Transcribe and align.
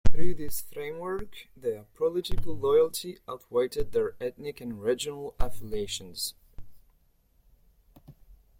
Through 0.11 0.33
this 0.33 0.61
framework, 0.61 1.47
their 1.55 1.83
political 1.93 2.57
loyalty 2.57 3.19
outweighed 3.29 3.73
their 3.91 4.15
ethnic 4.19 4.59
and 4.59 4.81
regional 4.81 5.35
affiliations. 5.39 6.33